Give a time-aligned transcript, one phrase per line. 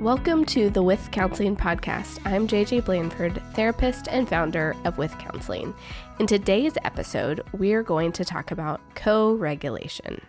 [0.00, 2.24] Welcome to the With Counseling podcast.
[2.24, 5.74] I'm JJ Blandford, therapist and founder of With Counseling.
[6.20, 10.20] In today's episode, we're going to talk about co regulation.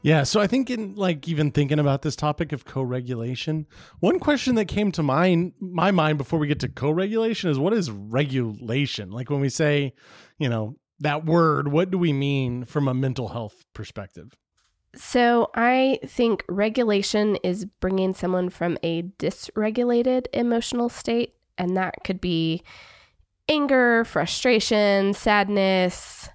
[0.00, 3.66] Yeah, so I think in like even thinking about this topic of co-regulation,
[4.00, 7.74] one question that came to mind my mind before we get to co-regulation is what
[7.74, 9.10] is regulation?
[9.10, 9.92] Like when we say,
[10.38, 14.34] you know, that word, what do we mean from a mental health perspective?
[14.96, 22.20] So, I think regulation is bringing someone from a dysregulated emotional state, and that could
[22.20, 22.62] be
[23.48, 26.30] anger, frustration, sadness,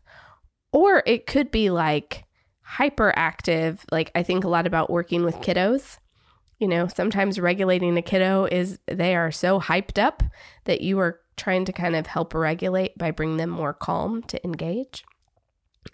[0.72, 2.26] or it could be like
[2.78, 3.80] hyperactive.
[3.92, 5.98] Like, I think a lot about working with kiddos.
[6.60, 10.22] You know, sometimes regulating a kiddo is they are so hyped up
[10.66, 14.44] that you are trying to kind of help regulate by bringing them more calm to
[14.46, 15.04] engage.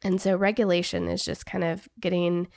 [0.04, 2.48] And so regulation is just kind of getting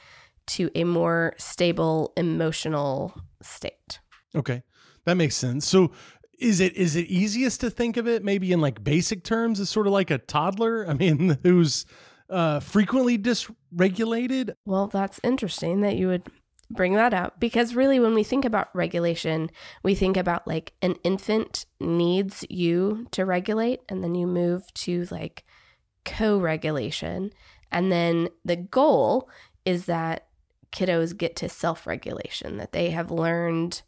[0.48, 4.00] to a more stable emotional state.
[4.34, 4.62] Okay.
[5.05, 5.67] That makes sense.
[5.67, 5.92] So
[6.39, 9.70] is it is it easiest to think of it maybe in like basic terms as
[9.70, 10.89] sort of like a toddler?
[10.89, 11.87] I mean, who's
[12.28, 14.55] uh, frequently dysregulated?
[14.65, 16.22] Well, that's interesting that you would
[16.70, 19.50] bring that up because really when we think about regulation,
[19.83, 25.06] we think about like an infant needs you to regulate and then you move to
[25.11, 25.44] like
[26.05, 27.33] co regulation.
[27.73, 29.29] And then the goal
[29.65, 30.27] is that
[30.73, 33.83] kiddos get to self regulation, that they have learned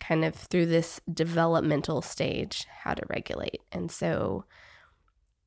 [0.00, 3.60] kind of through this developmental stage how to regulate.
[3.72, 4.44] And so,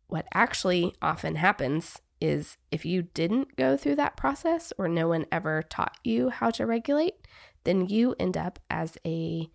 [0.08, 5.26] what actually often happens is if you didn't go through that process or no one
[5.32, 7.16] ever taught you how to regulate,
[7.64, 9.50] then you end up as a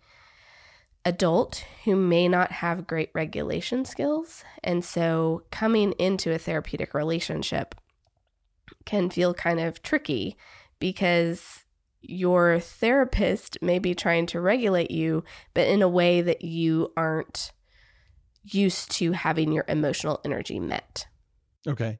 [1.05, 4.43] adult who may not have great regulation skills.
[4.63, 7.75] And so coming into a therapeutic relationship
[8.85, 10.37] can feel kind of tricky
[10.79, 11.63] because
[12.01, 17.51] your therapist may be trying to regulate you, but in a way that you aren't
[18.43, 21.07] used to having your emotional energy met.
[21.67, 21.99] Okay.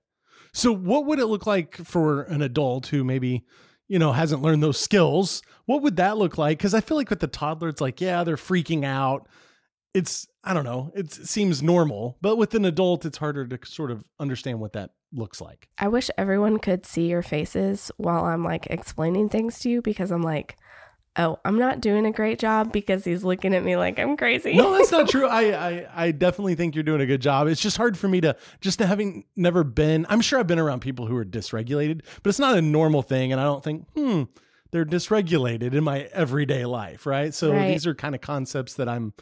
[0.53, 3.45] So, what would it look like for an adult who maybe
[3.93, 6.57] you know, hasn't learned those skills, what would that look like?
[6.57, 9.29] Because I feel like with the toddler, it's like, yeah, they're freaking out.
[9.93, 12.17] It's, I don't know, it seems normal.
[12.19, 15.69] But with an adult, it's harder to sort of understand what that looks like.
[15.77, 20.09] I wish everyone could see your faces while I'm like explaining things to you because
[20.09, 20.57] I'm like,
[21.17, 24.55] oh, I'm not doing a great job because he's looking at me like I'm crazy.
[24.55, 25.27] no, that's not true.
[25.29, 27.47] I, I, I definitely think you're doing a good job.
[27.47, 30.05] It's just hard for me to just to having never been.
[30.09, 33.31] I'm sure I've been around people who are dysregulated, but it's not a normal thing,
[33.31, 34.23] and I don't think hmm
[34.73, 37.31] they're dysregulated in my everyday life, right?
[37.31, 37.67] So right.
[37.67, 39.13] these are kind of concepts that I'm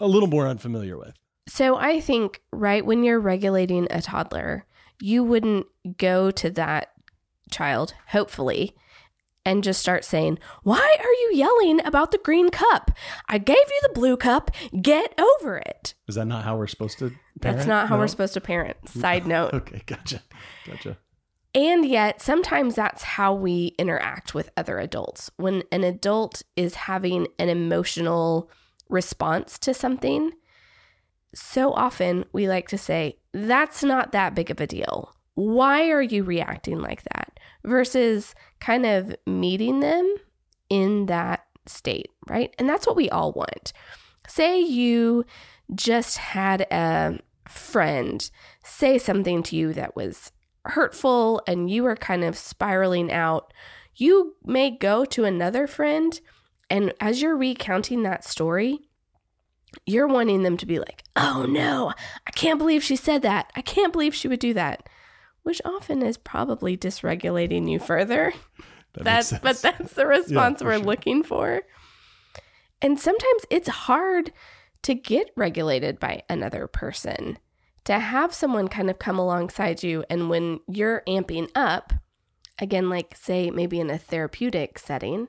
[0.00, 1.14] a little more unfamiliar with.
[1.46, 4.64] So I think right when you're regulating a toddler,
[5.00, 5.66] you wouldn't
[5.98, 6.92] go to that
[7.50, 8.74] child, hopefully,
[9.44, 12.90] and just start saying, Why are you yelling about the green cup?
[13.28, 14.50] I gave you the blue cup.
[14.80, 15.94] Get over it.
[16.08, 17.10] Is that not how we're supposed to
[17.40, 17.58] parent?
[17.58, 18.00] That's not how no?
[18.00, 18.76] we're supposed to parent.
[18.88, 19.52] Side note.
[19.54, 20.22] okay, gotcha.
[20.66, 20.98] Gotcha.
[21.54, 25.30] And yet, sometimes that's how we interact with other adults.
[25.36, 28.50] When an adult is having an emotional
[28.88, 30.32] response to something,
[31.32, 35.14] so often we like to say, That's not that big of a deal.
[35.34, 37.23] Why are you reacting like that?
[37.64, 40.16] Versus kind of meeting them
[40.68, 42.54] in that state, right?
[42.58, 43.72] And that's what we all want.
[44.28, 45.24] Say you
[45.74, 48.30] just had a friend
[48.64, 50.32] say something to you that was
[50.64, 53.52] hurtful and you were kind of spiraling out.
[53.94, 56.20] You may go to another friend,
[56.68, 58.80] and as you're recounting that story,
[59.86, 61.92] you're wanting them to be like, oh no,
[62.26, 63.52] I can't believe she said that.
[63.54, 64.88] I can't believe she would do that
[65.44, 68.32] which often is probably dysregulating you further.
[68.94, 70.84] That that's but that's the response yeah, we're sure.
[70.84, 71.62] looking for.
[72.82, 74.32] And sometimes it's hard
[74.82, 77.38] to get regulated by another person.
[77.84, 81.92] To have someone kind of come alongside you and when you're amping up,
[82.58, 85.28] again like say maybe in a therapeutic setting,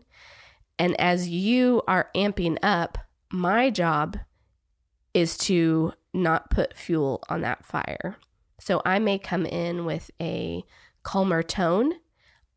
[0.79, 2.97] and as you are amping up,
[3.31, 4.17] my job
[5.13, 8.17] is to not put fuel on that fire.
[8.59, 10.63] So I may come in with a
[11.03, 11.93] calmer tone.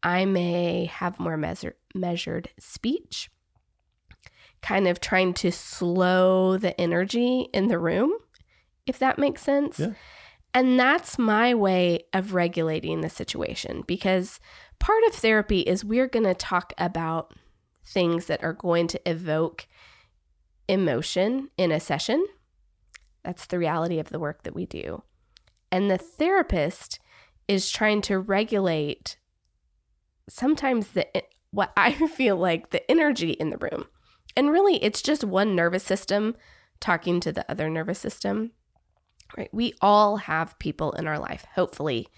[0.03, 3.31] I may have more measure, measured speech,
[4.63, 8.13] kind of trying to slow the energy in the room,
[8.87, 9.81] if that makes sense.
[9.81, 9.93] Yeah.
[10.55, 14.41] And that's my way of regulating the situation because
[14.79, 17.35] part of therapy is we're going to talk about
[17.85, 19.67] things that are going to evoke
[20.69, 22.25] emotion in a session.
[23.25, 25.03] That's the reality of the work that we do.
[25.71, 26.99] And the therapist
[27.47, 29.17] is trying to regulate
[30.29, 31.07] sometimes the
[31.51, 33.87] what I feel like the energy in the room.
[34.37, 36.37] And really, it's just one nervous system
[36.81, 38.53] talking to the other nervous system.
[39.37, 39.51] Right?
[39.53, 42.09] We all have people in our life, hopefully,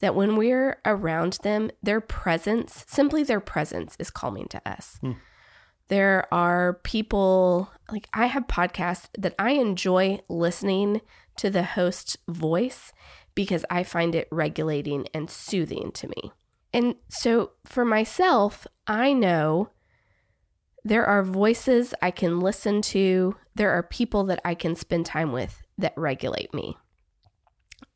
[0.00, 4.98] that when we're around them, their presence, simply their presence, is calming to us.
[5.00, 5.12] Hmm.
[5.88, 11.00] There are people, like I have podcasts that I enjoy listening
[11.40, 12.92] to the host's voice
[13.34, 16.32] because I find it regulating and soothing to me.
[16.72, 19.70] And so for myself, I know
[20.84, 25.32] there are voices I can listen to, there are people that I can spend time
[25.32, 26.76] with that regulate me.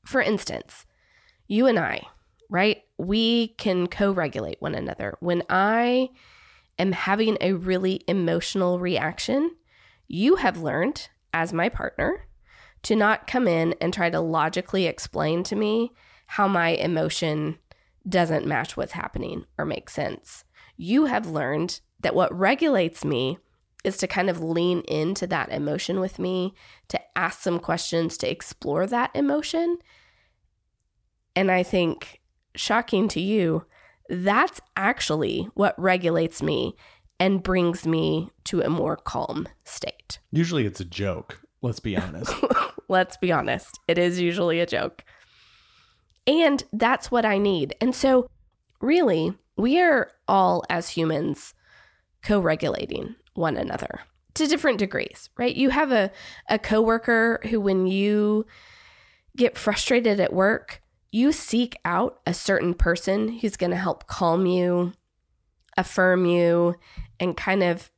[0.07, 0.87] For instance,
[1.47, 2.03] you and I,
[2.49, 2.83] right?
[2.97, 5.19] We can co regulate one another.
[5.21, 6.11] When I
[6.79, 9.51] am having a really emotional reaction,
[10.09, 12.27] you have learned as my partner
[12.85, 15.93] to not come in and try to logically explain to me
[16.27, 17.59] how my emotion
[18.09, 20.45] doesn't match what's happening or make sense.
[20.77, 23.39] You have learned that what regulates me
[23.85, 26.55] is to kind of lean into that emotion with me,
[26.89, 29.79] to ask some questions, to explore that emotion.
[31.37, 32.21] And I think,
[32.55, 33.67] shocking to you,
[34.09, 36.75] that's actually what regulates me
[37.21, 40.19] and brings me to a more calm state.
[40.31, 42.33] Usually it's a joke, let's be honest.
[42.89, 43.81] let's be honest.
[43.89, 45.05] It is usually a joke.
[46.27, 47.75] And that's what I need.
[47.81, 48.29] And so,
[48.81, 51.55] really, we are all as humans
[52.23, 54.01] co regulating one another
[54.35, 55.55] to different degrees, right?
[55.55, 56.11] You have a,
[56.49, 58.47] a coworker who, when you
[59.37, 60.83] get frustrated at work,
[61.13, 64.93] you seek out a certain person who's going to help calm you,
[65.77, 66.75] affirm you,
[67.21, 67.91] and kind of,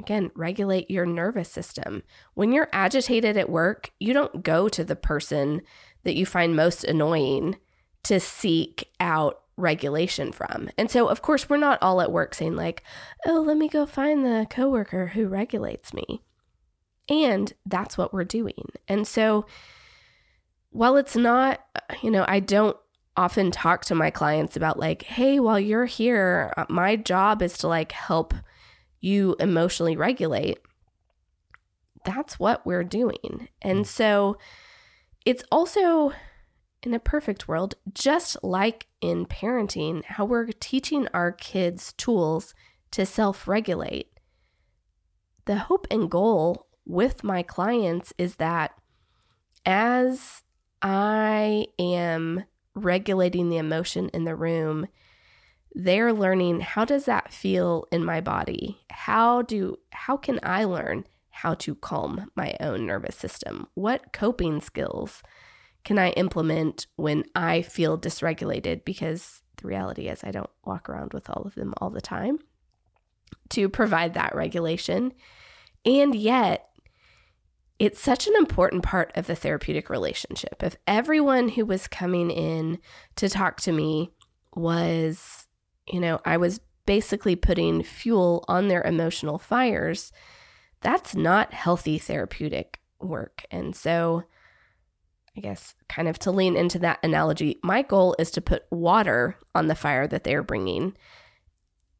[0.00, 2.02] again, regulate your nervous system.
[2.34, 5.60] When you're agitated at work, you don't go to the person
[6.04, 7.56] that you find most annoying
[8.04, 10.70] to seek out regulation from.
[10.78, 12.82] And so, of course, we're not all at work saying, like,
[13.26, 16.22] oh, let me go find the coworker who regulates me.
[17.08, 18.70] And that's what we're doing.
[18.88, 19.44] And so,
[20.70, 21.60] while it's not,
[22.02, 22.76] you know, I don't
[23.16, 27.58] often talk to my clients about like, hey, while you're here, uh, my job is
[27.58, 28.32] to like help
[29.00, 30.58] you emotionally regulate.
[32.04, 33.48] That's what we're doing.
[33.60, 33.86] And mm.
[33.86, 34.38] so
[35.24, 36.12] it's also
[36.82, 42.54] in a perfect world, just like in parenting, how we're teaching our kids tools
[42.92, 44.08] to self regulate.
[45.44, 48.72] The hope and goal with my clients is that
[49.66, 50.42] as
[50.82, 52.44] I am
[52.74, 54.86] regulating the emotion in the room,
[55.74, 58.78] they're learning how does that feel in my body?
[58.90, 63.66] How do how can I learn how to calm my own nervous system?
[63.74, 65.22] What coping skills
[65.84, 71.12] can I implement when I feel dysregulated because the reality is I don't walk around
[71.12, 72.38] with all of them all the time
[73.50, 75.12] to provide that regulation.
[75.84, 76.68] And yet
[77.78, 80.62] it's such an important part of the therapeutic relationship.
[80.62, 82.78] If everyone who was coming in
[83.16, 84.12] to talk to me
[84.54, 85.46] was,
[85.92, 90.12] you know, I was basically putting fuel on their emotional fires,
[90.80, 93.44] that's not healthy therapeutic work.
[93.50, 94.24] And so,
[95.36, 99.36] I guess, kind of to lean into that analogy, my goal is to put water
[99.54, 100.96] on the fire that they're bringing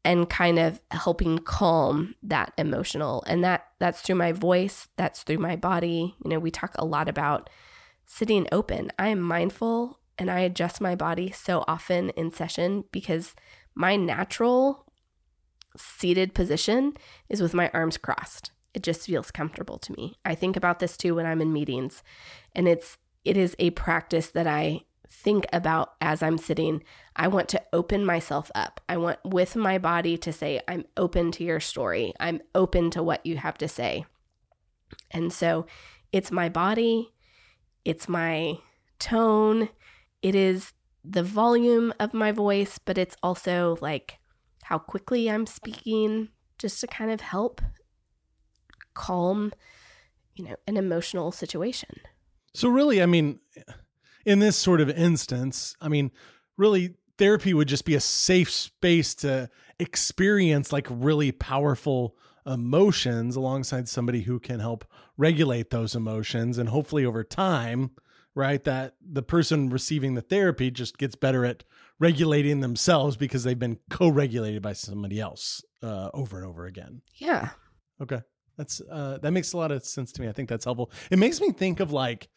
[0.04, 5.38] and kind of helping calm that emotional and that that's through my voice that's through
[5.38, 7.50] my body you know we talk a lot about
[8.06, 13.34] sitting open i am mindful and i adjust my body so often in session because
[13.80, 14.84] my natural
[15.76, 16.92] seated position
[17.30, 20.96] is with my arms crossed it just feels comfortable to me i think about this
[20.96, 22.02] too when i'm in meetings
[22.54, 24.80] and it's it is a practice that i
[25.12, 26.82] think about as I'm sitting.
[27.16, 28.80] I want to open myself up.
[28.88, 32.14] I want with my body to say, I'm open to your story.
[32.20, 34.06] I'm open to what you have to say.
[35.10, 35.66] And so
[36.12, 37.12] it's my body,
[37.84, 38.58] it's my
[38.98, 39.68] tone,
[40.22, 40.72] it is
[41.04, 44.18] the volume of my voice, but it's also like
[44.64, 46.28] how quickly I'm speaking,
[46.58, 47.60] just to kind of help
[48.94, 49.52] calm,
[50.34, 51.90] you know, an emotional situation.
[52.54, 53.40] So, really, I mean,
[54.26, 56.10] in this sort of instance, I mean,
[56.56, 62.16] really, therapy would just be a safe space to experience like really powerful
[62.46, 64.84] emotions alongside somebody who can help
[65.16, 66.58] regulate those emotions.
[66.58, 67.90] And hopefully, over time,
[68.34, 71.64] right, that the person receiving the therapy just gets better at
[71.98, 77.02] regulating themselves because they've been co regulated by somebody else uh, over and over again.
[77.14, 77.50] Yeah.
[78.02, 78.20] Okay.
[78.56, 80.28] That's uh, that makes a lot of sense to me.
[80.28, 80.90] I think that's helpful.
[81.10, 82.28] It makes me think of like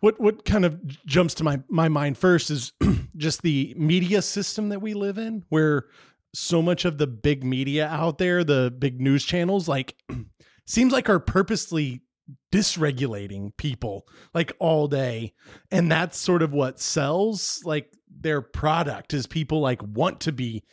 [0.00, 2.72] what what kind of jumps to my my mind first is
[3.16, 5.86] just the media system that we live in where
[6.34, 9.96] so much of the big media out there, the big news channels, like
[10.66, 12.02] seems like are purposely
[12.52, 15.34] dysregulating people like all day.
[15.70, 20.64] And that's sort of what sells like their product is people like want to be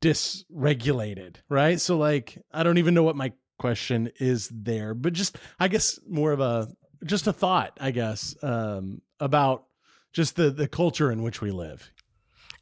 [0.00, 1.80] dysregulated, right?
[1.80, 5.98] So like I don't even know what my question is there, but just I guess
[6.08, 6.68] more of a
[7.04, 9.64] just a thought, I guess, um, about
[10.12, 11.90] just the the culture in which we live.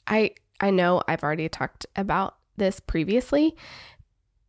[0.06, 3.56] I I know I've already talked about this previously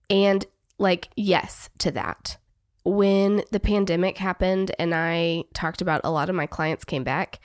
[0.10, 0.46] and
[0.78, 2.38] like yes to that.
[2.84, 7.40] When the pandemic happened and I talked about a lot of my clients came back,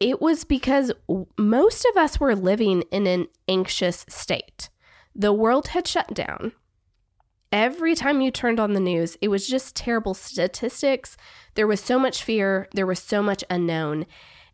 [0.00, 0.92] it was because
[1.36, 4.68] most of us were living in an anxious state.
[5.14, 6.52] The world had shut down.
[7.50, 11.16] Every time you turned on the news, it was just terrible statistics.
[11.54, 14.06] There was so much fear, there was so much unknown.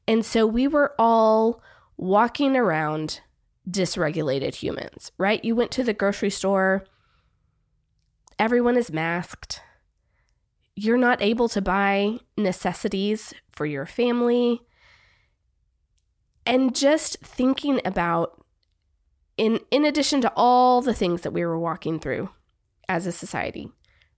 [0.06, 1.60] And so we were all
[1.96, 3.20] walking around
[3.68, 5.44] dysregulated humans, right?
[5.44, 6.84] You went to the grocery store,
[8.38, 9.60] everyone is masked.
[10.76, 14.60] You're not able to buy necessities for your family.
[16.46, 18.44] And just thinking about
[19.36, 22.30] in in addition to all the things that we were walking through
[22.88, 23.68] as a society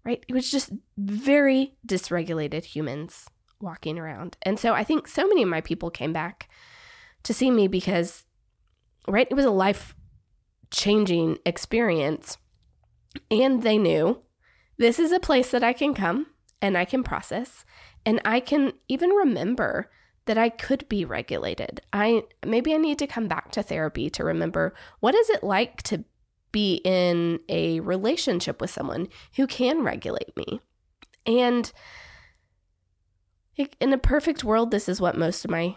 [0.05, 3.27] right it was just very dysregulated humans
[3.61, 4.37] walking around.
[4.43, 6.51] And so i think so many of my people came back
[7.23, 8.25] to see me because
[9.09, 9.95] right it was a life
[10.71, 12.39] changing experience
[13.31, 14.21] and they knew
[14.79, 16.27] this is a place that i can come
[16.61, 17.65] and i can process
[18.05, 19.91] and i can even remember
[20.27, 21.81] that I could be regulated.
[21.93, 25.83] I maybe I need to come back to therapy to remember what is it like
[25.85, 26.05] to
[26.53, 30.61] be in a relationship with someone who can regulate me.
[31.25, 31.73] And
[33.81, 35.77] in a perfect world this is what most of my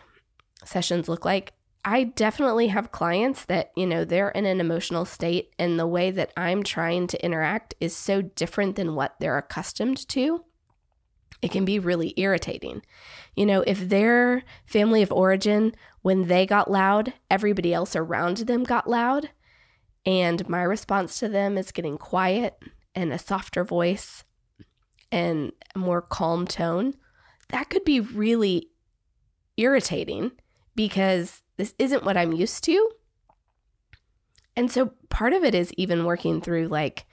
[0.66, 1.54] sessions look like.
[1.86, 6.12] I definitely have clients that, you know, they're in an emotional state and the way
[6.12, 10.44] that I'm trying to interact is so different than what they're accustomed to
[11.42, 12.82] it can be really irritating.
[13.36, 18.64] You know, if their family of origin, when they got loud, everybody else around them
[18.64, 19.30] got loud,
[20.06, 22.62] and my response to them is getting quiet
[22.96, 24.24] and a softer voice
[25.12, 26.94] and a more calm tone,
[27.50, 28.70] that could be really
[29.58, 30.32] irritating
[30.76, 32.90] because this isn't what I'm used to.
[34.56, 37.06] And so part of it is even working through like,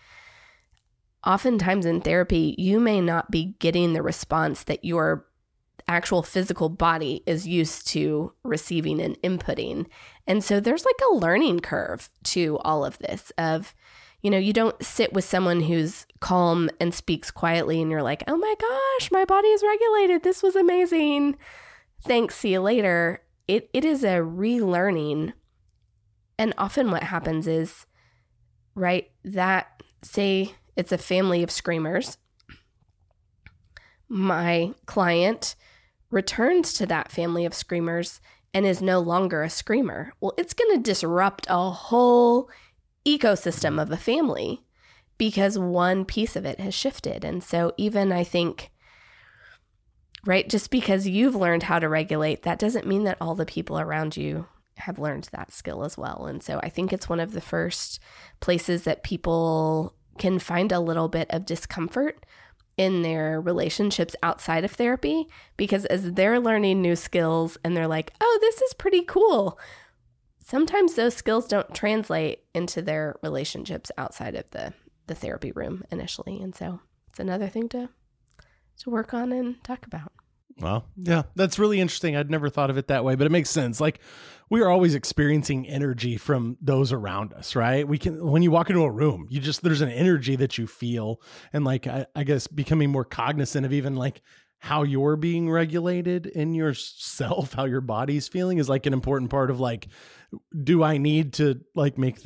[1.27, 5.27] oftentimes in therapy, you may not be getting the response that your
[5.89, 9.87] actual physical body is used to receiving and inputting.
[10.29, 13.75] And so there's like a learning curve to all of this of
[14.23, 18.25] you know, you don't sit with someone who's calm and speaks quietly and you're like,
[18.27, 20.23] "Oh my gosh, my body is regulated.
[20.23, 21.37] This was amazing.
[22.03, 25.33] Thanks, see you later." It it is a relearning.
[26.39, 27.87] And often what happens is
[28.75, 32.19] right that say it's a family of screamers.
[34.09, 35.57] My client
[36.11, 38.21] returns to that family of screamers
[38.55, 40.13] and is no longer a screamer.
[40.21, 42.49] Well, it's going to disrupt a whole
[43.07, 44.63] ecosystem of a family
[45.19, 47.25] because one piece of it has shifted.
[47.25, 48.71] And so, even I think,
[50.27, 53.79] right, just because you've learned how to regulate, that doesn't mean that all the people
[53.79, 54.47] around you
[54.79, 56.27] have learned that skill as well.
[56.27, 58.01] And so, I think it's one of the first
[58.41, 62.25] places that people can find a little bit of discomfort
[62.77, 68.13] in their relationships outside of therapy because as they're learning new skills and they're like,
[68.21, 69.59] oh, this is pretty cool,
[70.45, 74.75] sometimes those skills don't translate into their relationships outside of the,
[75.07, 76.41] the therapy room initially.
[76.41, 77.89] And so it's another thing to
[78.79, 80.13] to work on and talk about.
[80.59, 82.17] Well, yeah, that's really interesting.
[82.17, 83.81] I'd never thought of it that way, but it makes sense.
[83.81, 84.01] Like
[84.49, 87.87] we are always experiencing energy from those around us, right?
[87.87, 90.67] We can, when you walk into a room, you just, there's an energy that you
[90.67, 91.21] feel.
[91.53, 94.23] And like, I, I guess becoming more cognizant of even like
[94.59, 99.51] how you're being regulated in yourself, how your body's feeling is like an important part
[99.51, 99.89] of like,
[100.63, 102.19] do I need to like make,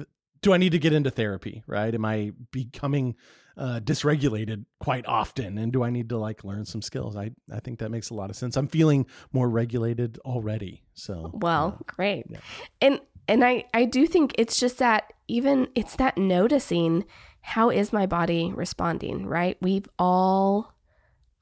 [0.42, 1.94] do I need to get into therapy, right?
[1.94, 3.16] Am I becoming
[3.60, 7.14] uh, dysregulated quite often and do i need to like learn some skills?
[7.14, 8.56] I i think that makes a lot of sense.
[8.56, 12.24] I'm feeling more regulated already so well uh, great.
[12.28, 12.38] Yeah.
[12.80, 17.04] and and i i do think it's just that even it's that noticing
[17.42, 19.58] how is my body responding right?
[19.60, 20.72] We've all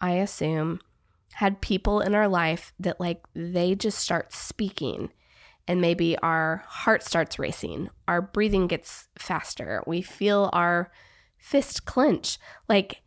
[0.00, 0.80] i assume
[1.34, 5.12] had people in our life that like they just start speaking
[5.68, 10.90] and maybe our heart starts racing our breathing gets faster we feel our
[11.38, 12.38] fist clench.
[12.68, 13.02] Like,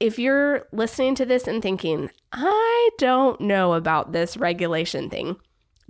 [0.00, 5.36] if you're listening to this and thinking, I don't know about this regulation thing,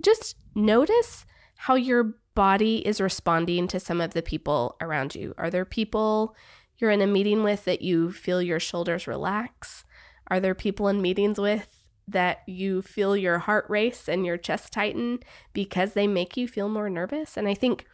[0.01, 5.33] just notice how your body is responding to some of the people around you?
[5.37, 6.35] Are there people
[6.77, 9.83] you're in a meeting with that you feel your shoulders relax?
[10.27, 14.71] Are there people in meetings with that you feel your heart race and your chest
[14.71, 15.19] tighten
[15.51, 17.35] because they make you feel more nervous?
[17.35, 17.85] And I think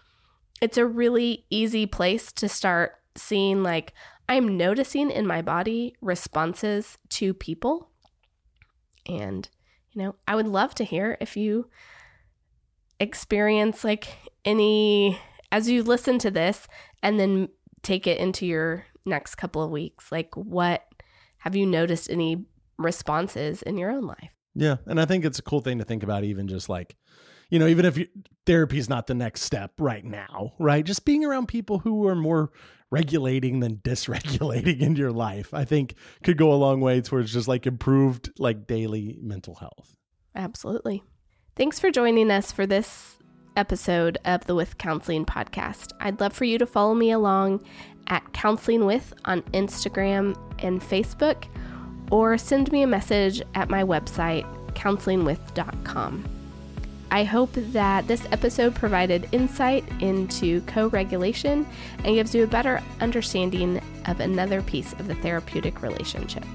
[0.61, 3.93] it's a really easy place to start seeing like
[4.27, 7.89] I'm noticing in my body responses to people.
[9.07, 9.47] And,
[9.91, 11.69] you know, I would love to hear if you
[12.99, 14.07] experience like
[14.43, 15.19] any,
[15.51, 16.67] as you listen to this
[17.03, 17.49] and then
[17.83, 20.83] take it into your next couple of weeks, like what
[21.39, 22.45] have you noticed any
[22.77, 24.31] responses in your own life?
[24.55, 24.77] Yeah.
[24.87, 26.95] And I think it's a cool thing to think about, even just like,
[27.49, 27.99] you know, even if
[28.45, 30.85] therapy is not the next step right now, right?
[30.85, 32.51] Just being around people who are more
[32.91, 37.47] regulating than dysregulating in your life, I think could go a long way towards just
[37.47, 39.95] like improved like daily mental health.
[40.35, 41.03] Absolutely.
[41.55, 43.17] Thanks for joining us for this
[43.55, 45.91] episode of the With Counseling podcast.
[45.99, 47.63] I'd love for you to follow me along
[48.07, 51.45] at Counseling With on Instagram and Facebook,
[52.11, 56.34] or send me a message at my website, counselingwith.com.
[57.11, 61.65] I hope that this episode provided insight into co regulation
[62.03, 66.45] and gives you a better understanding of another piece of the therapeutic relationship.